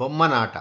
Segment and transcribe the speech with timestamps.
[0.00, 0.56] ಬೊಮ್ಮನಾಟ.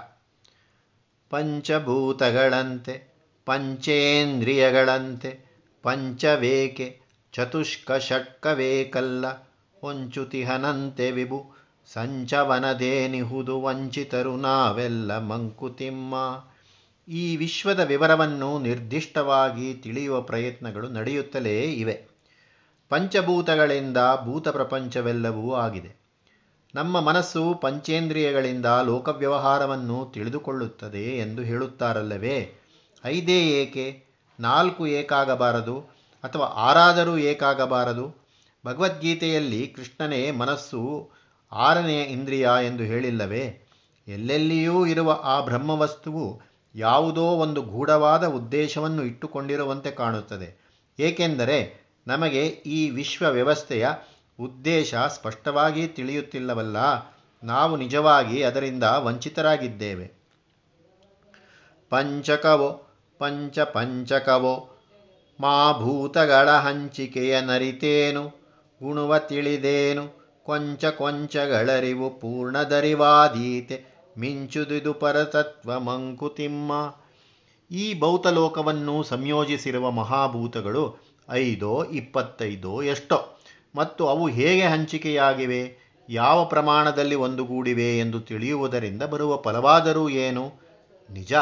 [1.29, 3.13] ಪಂಚಭೂತಗಳಂತೆ,
[3.45, 5.39] ಪಂಚೇಂದ್ರಿಯಗಳಂತೆ,
[5.83, 7.01] ಪಂಚವೇಕೆ
[7.33, 9.27] ಚತುಷ್ಕ ಷಟ್ಕವೇಕಲ್ಲ
[9.81, 11.51] ಹೊಂಚುತಿಹನಂತೆ ವಿಭು,
[11.93, 16.43] ಸಂಚವನದೇನಿಹುದು ವಂಚಿತರು ನಾವೆಲ್ಲ ಮಂಕುತಿಮ್ಮ.
[17.07, 22.07] ಈ ವಿಶ್ವದ ವಿವರವನ್ನು ನಿರ್ದಿಷ್ಟವಾಗಿ ತಿಳಿಯುವ ಪ್ರಯತ್ನಗಳು ನಡೆಯುತ್ತಲೇ ಇವೆ.
[22.89, 25.98] ಪಂಚಭೂತಗಳಿಂದ ಭೂತ ಪ್ರಪಂಚವೆಲ್ಲವೂ ಆಗಿದೆ.
[26.75, 32.53] ನಮ್ಮ ಮನಸ್ಸು ಪಂಚೇಂದ್ರಿಯಗಳಿಂದ ಲೋಕವ್ಯವಹಾರವನ್ನು ತಿಳಿದುಕೊಳ್ಳುತ್ತದೆ ಎಂದು ಹೇಳುತ್ತಾರಲ್ಲವೇ?
[33.05, 34.05] ಐದೇ ಏಕೆ?
[34.39, 35.79] ನಾಲ್ಕು ಏಕಾಗಬಾರದು
[36.23, 38.15] ಅಥವಾ ಆರಾದರೂ ಏಕಾಗಬಾರದು?
[38.65, 41.09] ಭಗವದ್ಗೀತೆಯಲ್ಲಿ ಕೃಷ್ಣನೇ ಮನಸ್ಸು
[41.51, 43.61] ಆರನೆಯ ಇಂದ್ರಿಯ ಎಂದು ಹೇಳಿಲ್ಲವೇ?
[44.07, 46.41] ಎಲ್ಲೆಲ್ಲಿಯೂ ಇರುವ ಆ ಬ್ರಹ್ಮವಸ್ತುವು
[46.75, 50.69] ಯಾವುದೋ ಒಂದು ಗೂಢವಾದ ಉದ್ದೇಶವನ್ನು ಇಟ್ಟುಕೊಂಡಿರುವಂತೆ ಕಾಣುತ್ತದೆ.
[50.99, 53.87] ಏಕೆಂದರೆ ನಮಗೆ ಈ ವಿಶ್ವ ವ್ಯವಸ್ಥೆಯ
[54.39, 56.77] ಉದ್ದೇಶ ಸ್ಪಷ್ಟವಾಗಿ ತಿಳಿಯುತ್ತಿಲ್ಲವಲ್ಲ,
[57.43, 60.11] ನಾವು ನಿಜವಾಗಿ ಅದರಿಂದ ವಂಚಿತರಾಗಿದ್ದೇವೆ.
[61.89, 64.69] ಪಂಚಕವೋ, ಪಂಚ ಪಂಚಕವೋ,
[65.41, 68.29] ಮಾ ಭೂತಗಳ ಹಂಚಿಕೆಯ ನರಿತೇನು
[68.83, 73.85] ಗುಣವ ತಿಳಿದೇನು, ಕೊಂಚ ಕೊಂಚಗಳರಿವು ಪೂರ್ಣದರಿವಾದೀತೆ
[74.17, 76.95] ಮಿಂಚುದಿದು ಪರತತ್ವ ಮಂಕುತಿಮ್ಮ.
[77.71, 80.97] ಈ ಭೌತಲೋಕವನ್ನು ಸಂಯೋಜಿಸಿರುವ ಮಹಾಭೂತಗಳು
[81.31, 83.38] ಐದೋ, ಇಪ್ಪತ್ತೈದೋ ಎಷ್ಟೋ.
[83.75, 90.51] ಮತ್ತು ಅವು ಹೇಗೆ ಹಂಚಿಕೆಯಾಗಿವೆ, ಯಾವ ಪ್ರಮಾಣದಲ್ಲಿ ಒಂದುಗೂಡಿವೆ ಎಂದು ತಿಳಿಯುವುದರಿಂದ ಬರುವ ಫಲವಾದರೂ ಏನು?
[91.11, 91.33] ನಿಜ.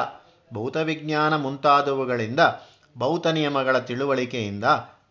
[0.54, 2.40] ಭೌತವಿಜ್ಞಾನ ಮುಂತಾದವುಗಳಿಂದ,
[2.98, 4.64] ಭೌತ ನಿಯಮಗಳ ತಿಳುವಳಿಕೆಯಿಂದ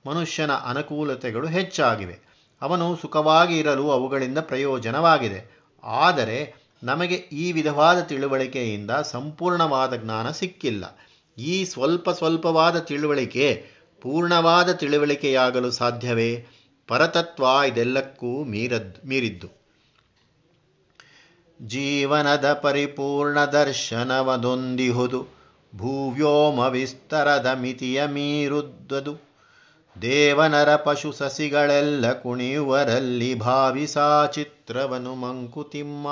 [0.07, 2.19] ಮನುಷ್ಯನ ಅನುಕೂಲತೆಗಳು ಹೆಚ್ಚಾಗಿವೆ.
[2.63, 5.61] ಅವನು ಸುಖವಾಗಿ ಇರಲು ಅವುಗಳಿಂದ ಪ್ರಯೋಜನವಾಗಿದೆ.
[5.85, 10.99] ಆದರೆ ನಮಗೆ ಈ ವಿಧವಾದ ತಿಳುವಳಿಕೆಯಿಂದ ಸಂಪೂರ್ಣವಾದ ಜ್ಞಾನ ಸಿಕ್ಕಿಲ್ಲ.
[11.39, 13.67] ಈ ಸ್ವಲ್ಪ ಸ್ವಲ್ಪವಾದ ತಿಳುವಳಿಕೆ
[14.01, 16.47] ಪೂರ್ಣವಾದ ತಿಳುವಳಿಕೆಯಾಗಲು ಸಾಧ್ಯವೇ?
[16.89, 19.67] ಪರತತ್ವ ಇದೆಲ್ಲಕ್ಕೂ ಮೀರದ್, ಮೀರಿದ್ದು.
[21.63, 25.27] ಜೀವನದ ಪರಿಪೂರ್ಣ ದರ್ಶನವದೊಂದಿಹುದು
[25.77, 29.27] ಭೂವ್ಯೋಮ ವಿಸ್ತರದ ಮಿತಿಯ ಮೀರುದ್ದದು.
[30.03, 36.07] ದೇವನರ ಪಶು ಸಸಿಗಳೆಲ್ಲ ಕುಣಿಯುವರಲ್ಲಿ ಭಾವಿಸಾ ಚಿತ್ರವನು ಮಂಕುತಿಮ್ಮ.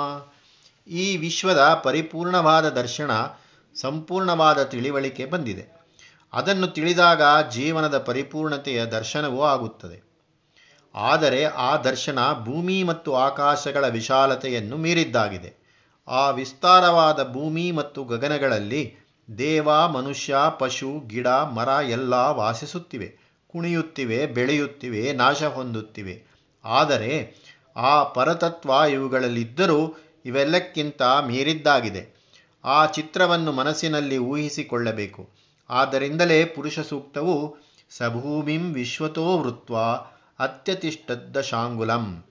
[0.87, 3.11] ಈ ವಿಶ್ವದ ಪರಿಪೂರ್ಣವಾದ ದರ್ಶನ
[3.75, 5.65] ಸಂಪೂರ್ಣವಾದ ತಿಳಿವಳಿಕೆ ಬಂದಿದೆ.
[6.33, 10.04] ಅದನ್ನು ತಿಳಿದಾಗ ಜೀವನದ ಪರಿಪೂರ್ಣತೆಯ ದರ್ಶನವೂ ಆಗುತ್ತದೆ.
[10.95, 15.53] ಆದರೆ ಆ ದರ್ಶನ ಭೂಮಿ ಮತ್ತು ಆಕಾಶಗಳ ವಿಶಾಲತೆಯನ್ನು ಮೀರಿದ್ದಾಗಿದೆ.
[16.07, 18.95] ಆ ವಿಸ್ತಾರವಾದ ಭೂಮಿ ಮತ್ತು ಗಗನಗಳಲ್ಲಿ
[19.37, 23.17] ದೇವ, ಮನುಷ್ಯ, ಪಶು, ಗಿಡ, ಮರ ಎಲ್ಲ ವಾಸಿಸುತ್ತಿವೆ.
[23.47, 26.23] ಕುಣಿಯುತ್ತಿವೆ, ಬೆಳೆಯುತ್ತಿವೆ, ನಾಶ ಹೊಂದುತ್ತಿವೆ.
[26.65, 27.35] ಆದರೆ
[27.75, 32.15] ಆ ಪರತತ್ವ ಇವುಗಳಲ್ಲಿದ್ದರೂ ಇವೆಲ್ಲಕ್ಕಿಂತ ಮೀರಿದ್ದಾಗಿದೆ.
[32.65, 35.29] ಆ ಚಿತ್ರವನ್ನು ಮನಸ್ಸಿನಲ್ಲಿ ಊಹಿಸಿಕೊಳ್ಳಬೇಕು.
[35.69, 37.57] ಆದ್ದರಿಂದಲೇ ಪುರುಷ ಸೂಕ್ತವು
[37.89, 39.75] ಸಭೂಮಿಂ ವಿಶ್ವತೋ ವೃತ್ವ
[41.41, 42.23] ಶಾಂಗುಲಂ.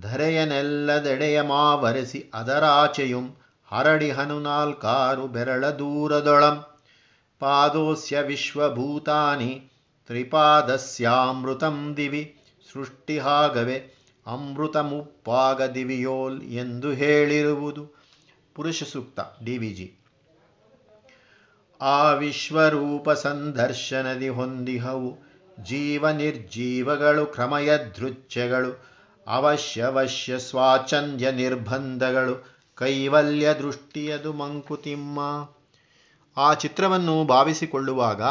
[0.00, 3.36] ಧರೆಯನೆಲ್ಲದೆಡೆಯ ಮಾವರೆಸಿ ಅದರಾಚೆಯುಂ
[3.66, 6.64] ಹರಡಿಹನು ನಾಲ್ಕಾರು ಬೆರಳ ದೂರದೊಳಂ.
[7.38, 9.70] ಪಾದೋಸ್ಯ ವಿಶ್ವಭೂತಾನಿ
[10.06, 12.40] ತ್ರಿಪಾದಸ್ಯಾಮೃತಂ ದಿವಿ
[12.72, 13.94] ಸೃಷ್ಟಿಹಾಗವೆ
[14.26, 17.90] ಅಮೃತಮುಪ್ಪಾಗ ದಿವಿಯೋಲ್ ಎಂದು ಹೇಳಿರುವುದು.
[18.54, 19.94] ಪುರುಷ ಸೂಕ್ತ ಡಿವಿಜಿ
[21.80, 25.23] ಆ ವಿಶ್ವರೂಪ ಸಂದರ್ಶನದಿ ಹೊಂದಿಹವು.
[25.62, 28.94] ಜೀವ ನಿರ್ಜೀವಗಳು ಕ್ರಮಯದೃಚ್ಛೆಗಳು,
[29.26, 35.20] ಅವಶ್ಯವಶ್ಯ ಸ್ವಾಚಂದ್ಯ ನಿರ್ಬಂಧಗಳು ಕೈವಲ್ಯ ದೃಷ್ಟಿಯದು ಮಂಕುತಿಮ್ಮ.
[36.36, 38.22] ಆ ಚಿತ್ರವನ್ನು ಭಾವಿಸಿಕೊಳ್ಳುವಾಗ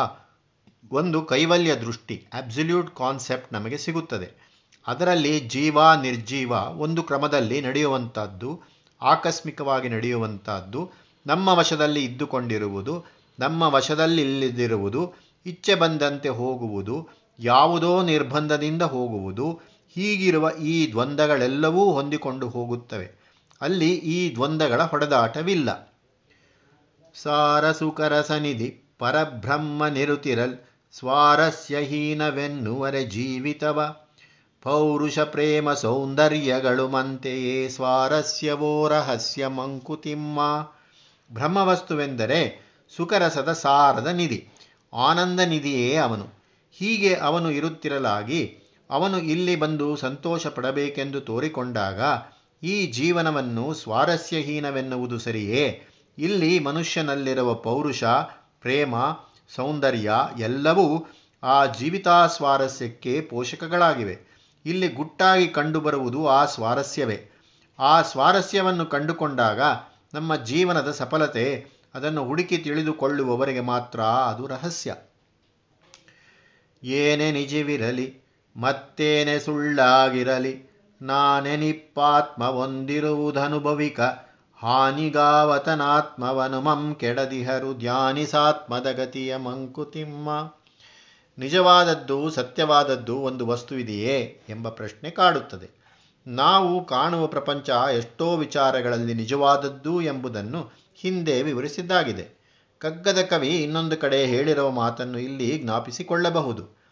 [0.92, 4.54] ಒಂದು ಕೈವಲ್ಯ ದೃಷ್ಟಿ ಅಬ್ಸಲ್ಯೂಟ್ ಕಾನ್ಸೆಪ್ಟ್ ನಮಗೆ ಸಿಗುತ್ತದೆ.
[4.88, 8.62] ಅದರಲ್ಲಿ ಜೀವ, ನಿರ್ಜೀವ ಒಂದು ಕ್ರಮದಲ್ಲಿ ನಡೆಯುವಂಥದ್ದು,
[9.02, 10.92] ಆಕಸ್ಮಿಕವಾಗಿ ನಡೆಯುವಂಥದ್ದು,
[11.28, 13.06] ನಮ್ಮ ವಶದಲ್ಲಿ ಇದ್ದುಕೊಂಡಿರುವುದು,
[13.40, 17.10] ನಮ್ಮ ವಶದಲ್ಲಿಲ್ಲದಿರುವುದು ಇಚ್ಛೆ ಬಂದಂತೆ ಹೋಗುವುದು,
[17.40, 19.60] ಯಾವುದೋ ನಿರ್ಬಂಧದಿಂದ ಹೋಗುವುದು,
[19.90, 23.24] ಹೀಗಿರುವ ಈ ದ್ವಂದ್ವಗಳೆಲ್ಲವೂ ಹೊಂದಿಕೊಂಡು ಹೋಗುತ್ತವೆ.
[23.62, 26.00] ಅಲ್ಲಿ ಈ ದ್ವಂದ್ವಗಳ ಹೊಡೆದಾಟವಿಲ್ಲ.
[27.22, 30.58] ಸಾರಸುಕರಸನಿಧಿ, ಪರಬ್ರಹ್ಮ ನಿರುತಿರಲ್
[30.92, 33.96] ಸ್ವಾರಸ್ಯಹೀನವೆನ್ನುವರೆ ಜೀವಿತವ.
[34.62, 40.40] ಪೌರುಷ ಪ್ರೇಮ ಸೌಂದರ್ಯಗಳು ಮಂತೆಯೇ ಸ್ವಾರಸ್ಯವೋ ರಹಸ್ಯ ಮಂಕುತಿಮ್ಮ
[41.34, 42.62] ಬ್ರಹ್ಮವಸ್ತುವೆಂದರೆ
[42.98, 44.48] ಸುಖರಸದ ಸಾರದ ನಿಧಿ.
[44.94, 46.28] ಆನಂದ ನಿಧಿಯೇ ಅವನು.
[46.72, 48.58] ಹೀಗೆ ಅವನು ಇರುತ್ತಿರಲಾಗಿ
[48.90, 52.02] ಅವನು ಇಲ್ಲಿ ಬಂದು ಸಂತೋಷ ಪಡಬೇಕೆಂದು ತೋರಿಕೊಂಡಾಗ
[52.64, 55.82] ಈ ಜೀವನವನ್ನು ಸ್ವಾರಸ್ಯಹೀನವೆನ್ನುವುದು ಸರಿಯೇ?
[56.18, 58.04] ಇಲ್ಲಿ ಮನುಷ್ಯನಲ್ಲಿರುವ ಪೌರುಷ,
[58.62, 58.96] ಪ್ರೇಮ,
[59.56, 61.06] ಸೌಂದರ್ಯ ಎಲ್ಲವೂ
[61.44, 64.20] ಆ ಜೀವಿತಾಸ್ವಾರಸ್ಯಕ್ಕೆ ಪೋಷಕಗಳಾಗಿವೆ.
[64.66, 67.30] ಇಲ್ಲಿ ಗುಟ್ಟಾಗಿ ಕಂಡುಬರುವುದು ಆ ಸ್ವಾರಸ್ಯವೇ.
[67.80, 69.62] ಆ ಸ್ವಾರಸ್ಯವನ್ನು ಕಂಡುಕೊಂಡಾಗ
[70.14, 74.96] ನಮ್ಮ ಜೀವನದ ಸಫಲತೆ ಅದನ್ನು ಹುಡುಕಿ ತಿಳಿದುಕೊಳ್ಳುವವರಿಗೆ ಮಾತ್ರ ಅದು ರಹಸ್ಯ.
[76.84, 78.22] ಏನೇ ನಿಜವಿರಲಿ,
[78.58, 84.00] ಮತ್ತೇನೆ ಸುಳ್ಳಾಗಿರಲಿ ನಾನೆನಿಪ್ಪಾತ್ಮ ಹೊಂದಿರುವುದನುಭವಿಕ,
[84.58, 90.54] ಹಾನಿಗಾವತನಾತ್ಮವನು ಮಂ ಕೆಡದಿಹರು ಧ್ಯಾನಿಸಾತ್ಮದ ಗತಿಯ ಮಂಕುತಿಮ್ಮ.
[91.38, 95.84] ನಿಜವಾದದ್ದು, ಸತ್ಯವಾದದ್ದು ಒಂದು ವಸ್ತುವಿದೆಯೇ ಎಂಬ ಪ್ರಶ್ನೆ ಕಾಡುತ್ತದೆ.
[96.28, 102.44] ನಾವು ಕಾಣುವ ಪ್ರಪಂಚ ಎಷ್ಟೋ ವಿಚಾರಗಳಲ್ಲಿ ನಿಜವಾದದ್ದು ಎಂಬುದನ್ನು ಹಿಂದೆ ವಿವರಿಸಿದ್ದಾಗಿದೆ.
[102.78, 106.84] ಕಗ್ಗದ ಕವಿ ಇನ್ನೊಂದು ಕಡೆ ಹೇಳಿರುವ ಮಾತನ್ನು ಇಲ್ಲಿ ಜ್ಞಾಪಿಸಿಕೊಳ್ಳಬಹುದು.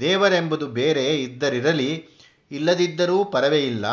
[0.00, 2.06] ದೇವರೆಂಬುದು ಬೇರೆ ಇದ್ದರಿರಲಿ,
[2.50, 3.84] ಇಲ್ಲದಿದ್ದರೂ ಪರವೇ ಇಲ್ಲ.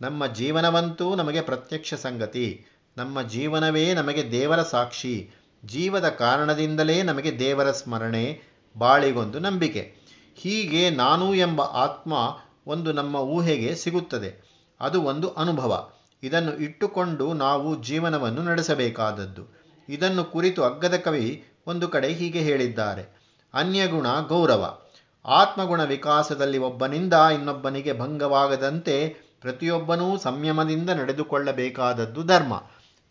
[0.00, 2.66] ನಮ್ಮ ಜೀವನವಂತೂ ನಮಗೆ ಪ್ರತ್ಯಕ್ಷ ಸಂಗತಿ.
[2.96, 5.30] ನಮ್ಮ ಜೀವನವೇ ನಮಗೆ ದೇವರ ಸಾಕ್ಷಿ.
[5.64, 8.42] ಜೀವದ ಕಾರಣದಿಂದಲೇ ನಮಗೆ ದೇವರ ಸ್ಮರಣೆ,
[8.76, 9.94] ಬಾಳಿಗೊಂದು ನಂಬಿಕೆ.
[10.34, 14.44] ಹೀಗೆ ನಾನು ಎಂಬ ಆತ್ಮ ಒಂದು ನಮ್ಮ ಊಹೆಗೆ ಸಿಗುತ್ತದೆ.
[14.80, 15.90] ಅದು ಒಂದು ಅನುಭವ.
[16.24, 19.64] ಇದನ್ನು ಇಟ್ಟುಕೊಂಡು ನಾವು ಜೀವನವನ್ನು ನಡೆಸಬೇಕಾದದ್ದು.
[19.88, 23.24] ಇದನ್ನು ಕುರಿತು ಅಗ್ಗದ ಕವಿ ಒಂದು ಕಡೆ ಹೀಗೆ ಹೇಳಿದ್ದಾರೆ.
[23.54, 24.78] ಅನ್ಯಗುಣ ಗೌರವ.
[25.24, 29.08] ಆತ್ಮಗುಣ ವಿಕಾಸದಲ್ಲಿ ಒಬ್ಬನಿಂದ ಇನ್ನೊಬ್ಬನಿಗೆ ಭಂಗವಾಗದಂತೆ
[29.40, 32.62] ಪ್ರತಿಯೊಬ್ಬನೂ ಸಂಯಮದಿಂದ ನಡೆದುಕೊಳ್ಳಬೇಕಾದದ್ದು ಧರ್ಮ.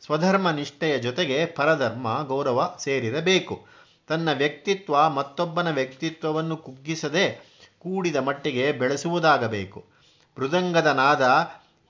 [0.05, 3.65] ಸ್ವಧರ್ಮ ನಿಷ್ಠೆಯ ಜೊತೆಗೆ ಪರಧರ್ಮ, ಗೌರವ ಸೇರಿರಬೇಕು.
[4.07, 9.85] ತನ್ನ ವ್ಯಕ್ತಿತ್ವ ಮತ್ತೊಬ್ಬನ ವ್ಯಕ್ತಿತ್ವವನ್ನು ಕುಗ್ಗಿಸದೆ ಕೂಡಿದ ಮಟ್ಟಿಗೆ ಬೆಳೆಸುವುದಾಗಬೇಕು.
[10.39, 11.21] ಮೃದಂಗದ ನಾದ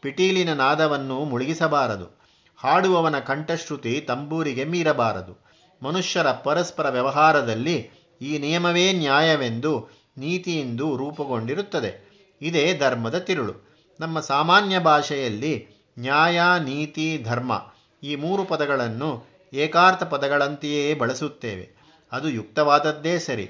[0.04, 2.22] ಪಿಟೀಲಿನ ನಾದವನ್ನು ಮುಳುಗಿಸಬಾರದು.
[2.58, 5.44] ಹಾಡುವವನ ಕಂಠಶ್ರುತಿ ತಂಬೂರಿಗೆ ಮೀರಬಾರದು.
[5.84, 7.92] ಮನುಷ್ಯರ ಪರಸ್ಪರ ವ್ಯವಹಾರದಲ್ಲಿ
[8.22, 12.14] ಈ ನಿಯಮವೇ ನ್ಯಾಯವೆಂದು ನೀತಿಯೆಂದು ರೂಪುಗೊಂಡಿರುತ್ತದೆ.
[12.42, 13.54] ಇದೇ ಧರ್ಮದ ತಿರುಳು.
[14.00, 15.68] ನಮ್ಮ ಸಾಮಾನ್ಯ ಭಾಷೆಯಲ್ಲಿ
[16.00, 17.72] ನ್ಯಾಯ, ನೀತಿ, ಧರ್ಮ
[18.04, 21.70] ಈ ಮೂರು ಪದಗಳನ್ನು ಏಕಾರ್ಥ ಪದಗಳಂತೆಯೇ ಬಳಸುತ್ತೇವೆ.
[22.12, 23.50] ಅದು ಯುಕ್ತವಾದದ್ದೇ ಸರಿ.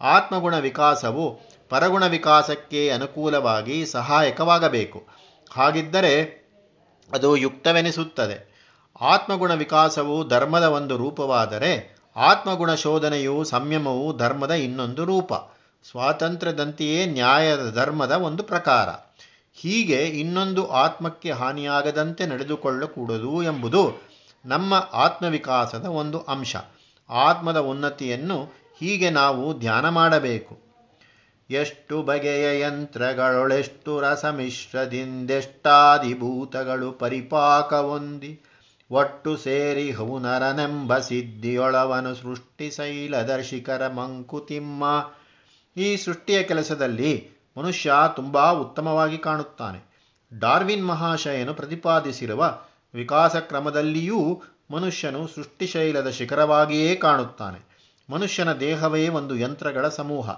[0.00, 5.21] ಆತ್ಮಗುಣ ವಿಕಾಸವು ಪರಗುಣ ವಿಕಾಸಕ್ಕೆ ಅನುಕೂಲವಾಗಿ ಸಹಾಯಕವಾಗಬೇಕು.
[5.54, 6.42] ಹಾಗಿದ್ದರೆ
[7.14, 8.52] ಅದು ಯುಕ್ತವೆನಿಸುತ್ತದೆ.
[9.00, 15.32] ಆತ್ಮಗುಣ ವಿಕಾಸವು ಧರ್ಮದ ಒಂದು ರೂಪವಾದರೆ ಆತ್ಮಗುಣ ಶೋಧನೆಯು ಸಂಯಮವು ಧರ್ಮದ ಇನ್ನೊಂದು ರೂಪ.
[15.90, 18.88] ಸ್ವಾತಂತ್ರ್ಯದಂತೆಯೇ ನ್ಯಾಯದ ಧರ್ಮದ ಒಂದು ಪ್ರಕಾರ.
[19.54, 24.02] ಹೀಗೆ ಇನ್ನೊಂದು ಆತ್ಮಕ್ಕೆ ಹಾನಿಯಾಗದಂತೆ ನಡೆದುಕೊಳ್ಳಕೂಡದು ಎಂಬುದು
[24.44, 26.56] ನಮ್ಮ ಆತ್ಮವಿಕಾಸದ ಒಂದು ಅಂಶ.
[27.10, 28.44] ಆತ್ಮದ ಉನ್ನತಿಯನ್ನು
[28.80, 30.71] ಹೀಗೆ ನಾವು ಧ್ಯಾನ ಮಾಡಬೇಕು.
[31.52, 38.40] ಎಷ್ಟು ಬಗೆಯ ಯಂತ್ರಗಳೊಳೆಷ್ಟು ರಸಮಿಶ್ರದಿಂದೆಷ್ಟಾದಿಭೂತಗಳು ಪರಿಪಾಕ ಹೊಂದಿ
[38.90, 44.84] ಒಟ್ಟು ಸೇರಿ ಹೌನರನೆಂಬ ಸಿದ್ಧಿಯೊಳವನು ಸೃಷ್ಟಿಶೈಲದರ್ಶಿಕರ ಮಂಕುತಿಮ್ಮ.
[45.76, 49.92] ಈ ಸೃಷ್ಟಿಯ ಕೆಲಸದಲ್ಲಿ ಮನುಷ್ಯ ತುಂಬ ಉತ್ತಮವಾಗಿ ಕಾಣುತ್ತಾನೆ.
[50.38, 52.58] ಡಾರ್ವಿನ್ ಮಹಾಶಯನು ಪ್ರತಿಪಾದಿಸಿರುವ
[52.94, 57.72] ವಿಕಾಸ ಕ್ರಮದಲ್ಲಿಯೂ ಮನುಷ್ಯನು ಸೃಷ್ಟಿಶೈಲದ ಶಿಖರವಾಗಿಯೇ ಕಾಣುತ್ತಾನೆ.
[58.10, 60.30] ಮನುಷ್ಯನ ದೇಹವೇ ಒಂದು ಯಂತ್ರಗಳ ಸಮೂಹ.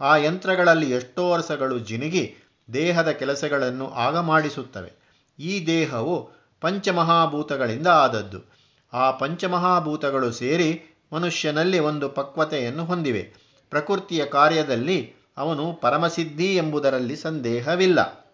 [0.00, 2.34] ಆ ಯಂತ್ರಗಳಲ್ಲಿ ಎಷ್ಟೋ ವರ್ಷಗಳು ಜಿನುಗಿ
[2.72, 4.92] ದೇಹದ ಕೆಲಸಗಳನ್ನು ಆಗ ಮಾಡಿಸುತ್ತವೆ
[5.38, 8.56] ಈ ದೇಹವು ಪಂಚಮಹಾಭೂತಗಳಿಂದ ಆದದ್ದು.
[8.92, 10.82] ಆ ಪಂಚಮಹಾಭೂತಗಳು ಸೇರಿ
[11.12, 13.32] ಮನುಷ್ಯನಲ್ಲಿ ಒಂದು ಪಕ್ವತೆಯನ್ನು ಹೊಂದಿವೆ.
[13.70, 18.28] ಪ್ರಕೃತಿಯ ಕಾರ್ಯದಲ್ಲಿ ಅವನು ಪರಮಸಿದ್ಧಿ ಎಂಬುದರಲ್ಲಿ ಸಂದೇಹವಿಲ್ಲ.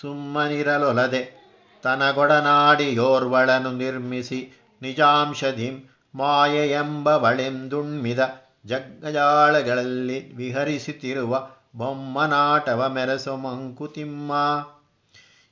[0.00, 1.38] ಸುಮ್ಮನಿರಲೊಲದೆ
[1.82, 8.18] ತನಗೊಡನಾಡಿಯೋರ್ವಳನು ನಿರ್ಮಿಸಿ ನಿಜಾಂಶಧಿಂ ಮಾಯೆಯೆಂಬವಳೆಂದುಣ್ಮಿದ
[8.66, 14.32] ಜಗ್ಗಜಾಳಗಳಲ್ಲಿ ವಿಹರಿಸುತ್ತಿರುವ ಬೊಮ್ಮನಾಟವ ಮೆರೆಸು ಮಂಕುತಿಮ್ಮ.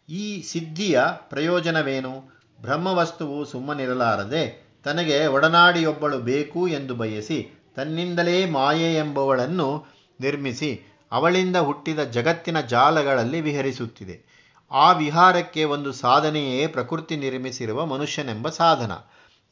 [0.08, 2.36] ಈ ಸಿದ್ಧಿಯ ಪ್ರಯೋಜನವೇನು?
[2.60, 9.86] ಬ್ರಹ್ಮವಸ್ತುವು ಸುಮ್ಮನಿರಲಾರದೆ ತನಗೆ ಒಡನಾಡಿಯೊಬ್ಬಳು ಬೇಕು ಎಂದು ಬಯಸಿ ತನ್ನಿಂದಲೇ ಮಾಯೆ ಎಂಬವಳನ್ನು
[10.20, 10.80] ನಿರ್ಮಿಸಿ
[11.12, 14.36] ಅವಳಿಂದ ಹುಟ್ಟಿದ ಜಗತ್ತಿನ ಜಾಲಗಳಲ್ಲಿ ವಿಹರಿಸುತ್ತಿದೆ.
[14.70, 18.92] ಆ ವಿಹಾರಕ್ಕೆ ಒಂದು ಸಾಧನೆಯೇ ಪ್ರಕೃತಿ ನಿರ್ಮಿಸಿರುವ ಮನುಷ್ಯನೆಂಬ ಸಾಧನ.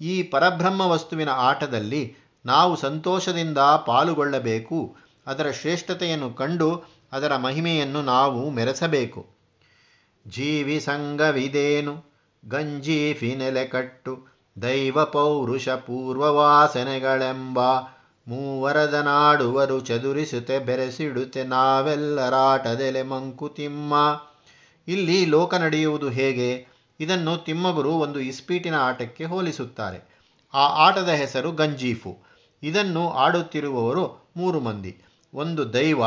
[0.00, 4.96] ಈ ಪರಬ್ರಹ್ಮ ವಸ್ತುವಿನ ಆಟದಲ್ಲಿ ನಾವು ಸಂತೋಷದಿಂದ ಪಾಲುಗೊಳ್ಳಬೇಕು,
[5.26, 6.82] ಅದರ ಶ್ರೇಷ್ಠತೆಯನ್ನು ಕಂಡು
[7.12, 9.26] ಅದರ ಮಹಿಮೆಯನ್ನು ನಾವು ಮೆರೆಸಬೇಕು.
[10.28, 11.94] ಜೀವಿ ಸಂಘವಿದೇನು
[12.48, 14.12] ಗಂಜೀಫಿ ನೆಲೆಕಟ್ಟು
[14.62, 17.58] ದೈವ ಪೌರುಷ ಪೂರ್ವವಾಸನೆಗಳೆಂಬ
[18.26, 23.94] ಮೂವರದ ನಾಡುವರು ಚದುರಿಸುತ್ತೆ ಬೆರೆಸಿಡುತ್ತೆ ನಾವೆಲ್ಲರಾಟದೆಲೆ ಮಂಕುತಿಮ್ಮ
[24.88, 26.66] ಇಲ್ಲಿ ಲೋಕ ನಡೆಯುವುದು ಹೇಗೆ?
[27.00, 30.00] ಇದನ್ನು ತಿಮ್ಮಗುರು ಒಂದು ಇಸ್ಪೀಟಿನ ಆಟಕ್ಕೆ ಹೋಲಿಸುತ್ತಾರೆ.
[30.54, 32.33] ಆ ಆಟದ ಹೆಸರು ಗಂಜೀಫು.
[32.64, 35.02] ಇದನ್ನು ಆಡುತ್ತಿರುವವರು ಮೂರು ಮಂದಿ.
[35.34, 36.02] ಒಂದು ದೈವ,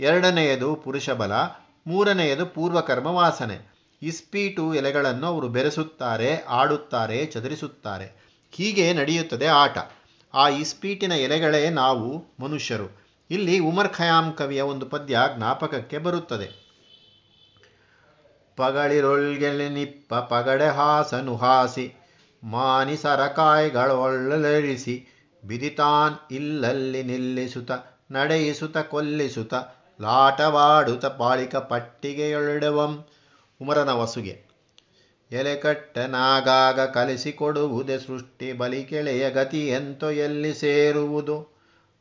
[0.00, 1.32] ಎರಡನೆಯದು ಪುರುಷಬಲ,
[1.86, 3.74] ಮೂರನೆಯದು ಪೂರ್ವಕರ್ಮ ವಾಸನೆ.
[4.02, 8.24] ಇಸ್ಪೀಟು ಎಲೆಗಳನ್ನು ಅವರು ಬೆರೆಸುತ್ತಾರೆ, ಆಡುತ್ತಾರೆ, ಚದುರಿಸುತ್ತಾರೆ.
[8.52, 9.78] ಹೀಗೆ ನಡೆಯುತ್ತದೆ ಆಟ.
[10.34, 13.04] ಆ ಇಸ್ಪೀಟಿನ ಎಲೆಗಳೇ ನಾವು, ಮನುಷ್ಯರು.
[13.30, 16.64] ಇಲ್ಲಿ ಉಮರ್ ಖಯಾಂ ಕವಿಯ ಒಂದು ಪದ್ಯ ಜ್ಞಾಪಕಕ್ಕೆ ಬರುತ್ತದೆ.
[18.56, 21.92] ಪಗಳಿರೊಳ್ಗೆಲೆ ನಿಪ್ಪ ಪಗಡೆ ಹಾಸನು ಹಾಸಿ
[22.44, 25.13] ಮಾನಿಸರಕಾಯ್ಗಳೊಳ್ಳರಿಸಿ
[25.46, 27.70] ಬಿದಿತಾನ್ ಇಲ್ಲಲ್ಲಿ ನಿಲ್ಲಿಸುತ,
[28.10, 29.54] ನಡೆಯಿಸುತ, ಕೊಲ್ಲಿಸುತ,
[30.00, 33.04] ಲಾಟವಾಡುತ ಪಾಳಿಕ ಪಟ್ಟಿಗೆಯೊಳ್ಳುವಂ
[33.60, 34.44] ಉಮರನ ವಸುಗೆ
[35.30, 41.54] ಎಲೆಕಟ್ಟನಾಗಾಗ ಕಲಿಸಿಕೊಡುವುದೇ ಸೃಷ್ಟಿ ಬಲಿಕೆಳೆಯ ಗತಿ ಎಂತೋ ಎಲ್ಲಿ ಸೇರುವುದು.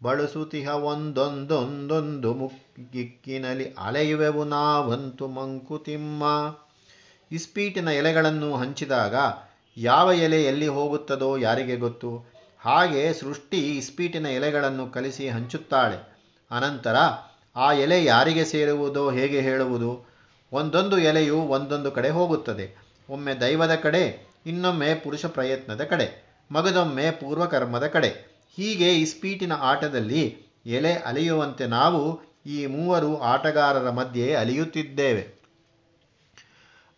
[0.04, 6.24] ಬಳಸುತಿಹ ಒಂದೊಂದೊಂದೊಂದು ಮುಕ್ಕಿಕ್ಕಿನಲ್ಲಿ ಅಲೆಯುವೆವು ನಾವಂತು ಮಂಕುತಿಮ್ಮ
[7.32, 9.16] ಇಸ್ಪೀಟಿನ ಎಲೆಗಳನ್ನು ಹಂಚಿದಾಗ
[9.78, 12.33] ಯಾವ ಎಲೆ ಎಲ್ಲಿ ಹೋಗುತ್ತದೋ ಯಾರಿಗೆ ಗೊತ್ತು?
[12.64, 16.18] ಹಾಗೆ ಸೃಷ್ಟಿ ಇಸ್ಪೀಟಿನ ಎಲೆಗಳನ್ನು ಕಲಿಸಿ ಹಂಚುತ್ತಾಳೆ.
[16.52, 16.96] ಅನಂತರ,
[17.56, 20.06] ಆ ಎಲೆ ಯಾರಿಗೆ ಸೇರುವುದೋ ಹೇಗೆ ಹೇಳುವುದು?
[20.52, 22.78] ಒಂದೊಂದು ಎಲೆಯು ಒಂದೊಂದು ಕಡೆ ಹೋಗುತ್ತದೆ.
[23.10, 28.42] ಒಮ್ಮೆ ದೈವದ ಕಡೆ, ಇನ್ನೊಮ್ಮೆ ಪುರುಷ ಪ್ರಯತ್ನದ ಕಡೆ ಮಗದೊಮ್ಮೆ ಪೂರ್ವಕರ್ಮದ ಕಡೆ.
[28.56, 35.44] ಹೀಗೆ ಇಸ್ಪೀಟಿನ ಆಟದಲ್ಲಿ ಎಲೆ ಅಲಿಯುವಂತೆ ನಾವು ಈ ಮೂವರು ಆಟಗಾರರ ಮಧ್ಯೆ ಅಲಿಯುತ್ತಿದ್ದೇವೆ.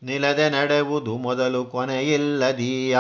[0.03, 2.91] ನಿಲದೆ ನಡೆವುದು ಮೊದಲು ಕೊನೆಯಿಲ್ಲದೀ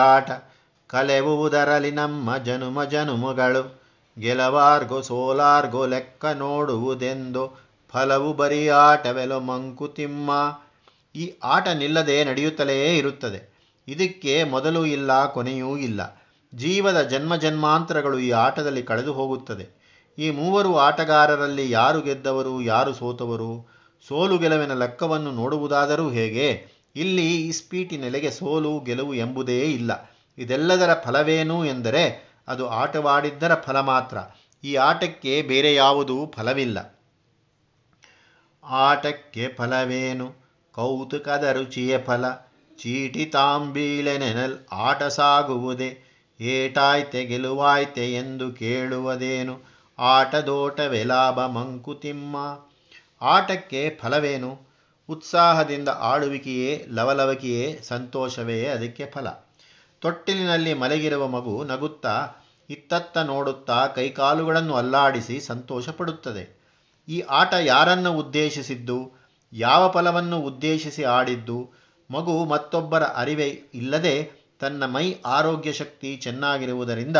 [0.85, 3.81] ಆಟ ಕಲೆವುದರಲ್ಲಿ ನಮ್ಮ ಜನುಮ ಜನುಮಗಳು.
[4.19, 10.31] ಗೆಲವಾರ್ಗೋ ಸೋಲಾರ್ಗೋ ಲೆಕ್ಕ ನೋಡುವುದೆಂದು ಫಲವು ಬರೀ ಆಟವೆಲೋ ಮಂಕುತಿಮ್ಮ.
[11.15, 13.55] ಈ ಆಟ ನಿಲ್ಲದೆ ನಡೆಯುತ್ತಲೇ ಇರುತ್ತದೆ.
[13.87, 16.23] ಇದಕ್ಕೆ ಮೊದಲು ಇಲ್ಲ, ಕೊನೆಯೂ ಇಲ್ಲ.
[16.55, 19.95] ಜೀವದ ಜನ್ಮ ಜನ್ಮಾಂತರಗಳು ಈ ಆಟದಲ್ಲಿ ಕಳೆದು ಹೋಗುತ್ತದೆ.
[20.17, 23.67] ಈ ಮೂವರು ಆಟಗಾರರಲ್ಲಿ ಯಾರು ಗೆದ್ದವರು, ಯಾರು ಸೋತವರು,
[24.07, 26.67] ಸೋಲು ಗೆಲುವಿನ ಲೆಕ್ಕವನ್ನು ನೋಡುವುದಾದರೂ ಹೇಗೆ?
[26.95, 30.14] ಇಲ್ಲಿ ಇಸ್ಪೀಟಿ ನೆಲೆಗೆ ಸೋಲು ಗೆಲುವು ಎಂಬುದೇ ಇಲ್ಲ.
[30.37, 34.17] ಇದೆಲ್ಲದರ ಫಲವೇನು ಎಂದರೆ ಅದು ಆಟವಾಡಿದ್ದರ ಫಲ ಮಾತ್ರ.
[34.63, 37.01] ಈ ಆಟಕ್ಕೆ ಬೇರೆ ಯಾವುದೂ ಫಲವಿಲ್ಲ.
[38.63, 40.35] ಆಟಕ್ಕೆ ಫಲವೇನು?
[40.71, 42.31] ಕೌತುಕದ ರುಚಿಯ ಫಲ.
[42.77, 46.01] ಚೀಟಿ ತಾಂಬೀಳೆನೆನಲ್ ಆಟ ಸಾಗುವುದೇ.
[46.39, 49.61] ಏಟಾಯ್ತೆ ಗೆಲುವಾಯ್ತೆ ಎಂದು ಕೇಳುವುದೇನು?
[49.99, 52.59] ಆಟದೋಟವೇ ಲಾಭ ಮಂಕುತಿಮ್ಮ
[53.21, 54.59] ಆಟಕ್ಕೆ ಫಲವೇನು?
[55.09, 59.27] ಉತ್ಸಾಹದಿಂದ ಆಡುವಿಕೆಯೇ ಲವಲವಿಕೆಯೇ, ಸಂತೋಷವೇ ಅದಕ್ಕೆ ಫಲ.
[60.05, 62.29] ತೊಟ್ಟಿಲಿನಲ್ಲಿ ಮಲಗಿರುವ ಮಗು ನಗುತ್ತಾ
[62.69, 66.59] ಇತ್ತತ್ತ ನೋಡುತ್ತಾ ಕೈಕಾಲುಗಳನ್ನು ಅಲ್ಲಾಡಿಸಿ ಸಂತೋಷ ಪಡುತ್ತದೆ
[67.07, 69.11] ಈ ಆಟ ಯಾರನ್ನು ಉದ್ದೇಶಿಸಿದ್ದು?
[69.53, 71.71] ಯಾವ ಫಲವನ್ನು ಉದ್ದೇಶಿಸಿ ಆಡಿದ್ದು?
[72.11, 77.17] ಮಗು ಮತ್ತೊಬ್ಬರ ಅರಿವೆ ಇಲ್ಲದೆ ತನ್ನ ಮೈ ಆರೋಗ್ಯ ಶಕ್ತಿ ಚೆನ್ನಾಗಿರುವುದರಿಂದ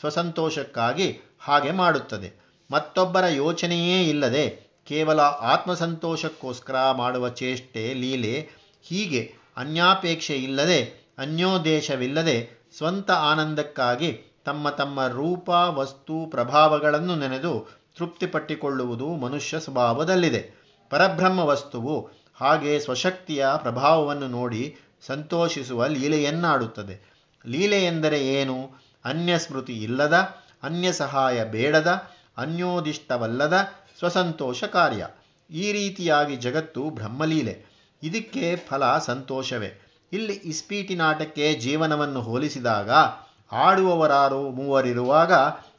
[0.00, 2.40] ಸ್ವಸಂತೋಷಕ್ಕಾಗಿ ಹಾಗೆ ಮಾಡುತ್ತದೆ.
[2.70, 8.48] ಮತ್ತೊಬ್ಬರ ಯೋಚನೆಯೇ ಇಲ್ಲದೆ ಕೇವಲ ಆತ್ಮಸಂತೋಷಕ್ಕೋಸ್ಕರ ಮಾಡುವ ಚೇಷ್ಟೆ, ಲೀಲೆ
[8.82, 20.62] ಹೀಗೆ ಅನ್ಯಾಪೇಕ್ಷೆ ಇಲ್ಲದೆ ಅನ್ಯೋದೇಶವಿಲ್ಲದೆ ಸ್ವಂತ ಆನಂದಕ್ಕಾಗಿ ತಮ್ಮ ತಮ್ಮ ರೂಪ, ವಸ್ತು, ಪ್ರಭಾವಗಳನ್ನು ನೆನೆದು ತೃಪ್ತಿಪಟ್ಟಿಕೊಳ್ಳುವುದು ಮನುಷ್ಯ ಸ್ವಭಾವದಲ್ಲಿದೆ.
[20.90, 24.76] ಪರಬ್ರಹ್ಮ ವಸ್ತುವು ಹಾಗೆ ಸ್ವಶಕ್ತಿಯ ಪ್ರಭಾವವನ್ನು ನೋಡಿ
[25.06, 27.12] ಸಂತೋಷಿಸುವ ಲೀಲೆಯನ್ನಾಡುತ್ತದೆ.
[27.46, 28.70] ಲೀಲೆ ಎಂದರೆ ಏನು?
[29.04, 30.12] ಅನ್ಯ ಸ್ಮೃತಿ ಇಲ್ಲದ,
[30.62, 32.02] ಅನ್ಯ ಸಹಾಯ ಬೇಡದ,
[32.36, 33.58] ಅನ್ಯೋದಿಷ್ಟವಲ್ಲದ
[33.98, 35.08] ಸ್ವಸಂತೋಷ ಕಾರ್ಯ.
[35.50, 37.64] ಈ ರೀತಿಯಾಗಿ ಜಗತ್ತು ಬ್ರಹ್ಮಲೀಲೆ.
[38.02, 39.91] ಇದಕ್ಕೆ ಫಲ ಸಂತೋಷವೇ.
[40.12, 42.90] ಇಲ್ಲಿ ಇಸ್ಪೀಟಿನಾಟಕ್ಕೆ ಜೀವನವನ್ನು ಹೋಲಿಸಿದಾಗ
[43.52, 45.32] ಆಡುವವರಾರು ಮೂವರಿರುವಾಗ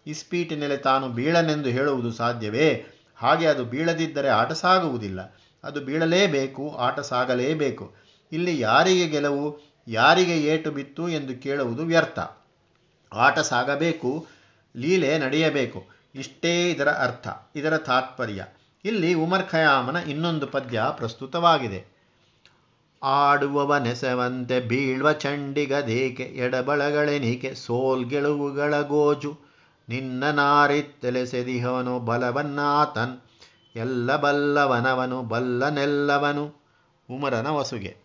[0.07, 2.85] ಇಸ್ಪೀಟಿನೆಲೆ ತಾನು ಬೀಳನೆಂದು ಹೇಳುವುದು ಸಾಧ್ಯವೇ?
[3.15, 5.39] ಹಾಗೆ ಅದು ಬೀಳದಿದ್ದರೆ ಆಟ ಸಾಗುವುದಿಲ್ಲ.
[5.63, 7.95] ಅದು ಬೀಳಲೇಬೇಕು, ಆಟ ಸಾಗಲೇಬೇಕು.
[8.31, 12.19] ಇಲ್ಲಿ ಯಾರಿಗೆ ಗೆಲುವು, ಯಾರಿಗೆ ಏಟು ಬಿತ್ತು ಎಂದು ಕೇಳುವುದು ವ್ಯರ್ಥ.
[13.13, 14.27] ಆಟ ಸಾಗಬೇಕು,
[14.77, 15.87] ಲೀಲೆ ನಡೆಯಬೇಕು.
[16.15, 18.45] ಇಷ್ಟೇ ಇದರ ಅರ್ಥ, ಇದರ ತಾತ್ಪರ್ಯ.
[18.85, 21.92] ಇಲ್ಲಿ ಉಮರ್ ಖಯಾಮನ ಇನ್ನೊಂದು ಪದ್ಯ ಪ್ರಸ್ತುತವಾಗಿದೆ.
[23.03, 29.37] ಆಡುವವನೆಸವಂತೆ ಬೀಳ್ವ ಚಂಡಿಗದೇಕೆ ಎಡಬಳಗಳೆನಿಕೆ ಸೋಲ್ ಗೆಳುವುಗಳ ಗೋಜು.
[29.89, 33.21] ನಿನ್ನ ನಾರಿತ್ತೆಲೆಸೆದಿಹವನು ಬಲವನ್ನಾತನ್.
[33.75, 36.63] ಎಲ್ಲ ಬಲ್ಲವನವನು ಬಲ್ಲನೆಲ್ಲವನು.
[37.11, 38.02] ಉಮರನ ವಸುಗೆ.